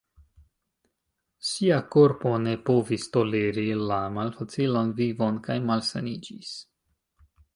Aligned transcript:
Sia 1.49 1.75
korpo 1.95 2.31
ne 2.45 2.55
povis 2.69 3.05
toleri 3.17 3.67
la 3.91 3.99
malfacilan 4.15 4.91
vivon 5.01 5.39
kaj 5.49 5.61
malsaniĝis. 5.69 6.57